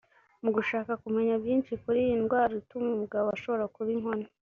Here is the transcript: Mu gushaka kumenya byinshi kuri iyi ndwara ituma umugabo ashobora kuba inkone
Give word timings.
Mu 0.43 0.49
gushaka 0.55 0.91
kumenya 1.03 1.35
byinshi 1.43 1.71
kuri 1.81 1.99
iyi 2.05 2.15
ndwara 2.21 2.51
ituma 2.61 2.87
umugabo 2.91 3.27
ashobora 3.35 3.71
kuba 3.73 3.89
inkone 3.95 4.25